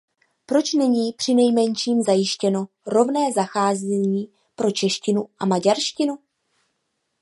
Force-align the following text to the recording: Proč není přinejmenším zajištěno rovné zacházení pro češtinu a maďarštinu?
Proč 0.45 0.73
není 0.73 1.13
přinejmenším 1.13 2.01
zajištěno 2.03 2.67
rovné 2.87 3.31
zacházení 3.35 4.31
pro 4.55 4.71
češtinu 4.71 5.29
a 5.39 5.45
maďarštinu? 5.45 6.19